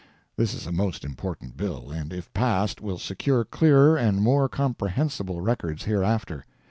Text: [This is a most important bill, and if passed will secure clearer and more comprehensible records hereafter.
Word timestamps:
[This 0.35 0.55
is 0.55 0.65
a 0.65 0.71
most 0.71 1.05
important 1.05 1.57
bill, 1.57 1.91
and 1.91 2.11
if 2.11 2.33
passed 2.33 2.81
will 2.81 2.97
secure 2.97 3.45
clearer 3.45 3.95
and 3.97 4.19
more 4.19 4.49
comprehensible 4.49 5.41
records 5.41 5.83
hereafter. 5.83 6.43